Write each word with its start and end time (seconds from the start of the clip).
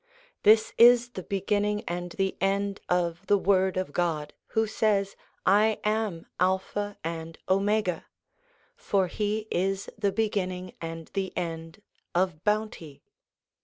This 0.41 0.73
is 0.79 1.09
the 1.11 1.21
beginning 1.21 1.83
and 1.87 2.13
the 2.13 2.35
end 2.41 2.81
of 2.89 3.27
the 3.27 3.37
Word 3.37 3.77
of 3.77 3.93
God, 3.93 4.33
who 4.57 4.65
says:' 4.65 5.15
I 5.45 5.79
am 5.83 6.25
Alpha 6.39 6.97
and 7.03 7.37
Omega'; 7.47 8.07
for 8.75 9.05
He 9.05 9.47
is 9.51 9.91
the 9.99 10.11
beginning 10.11 10.73
and 10.81 11.09
the 11.13 11.37
end 11.37 11.83
of 12.15 12.43
Bounty. 12.43 13.03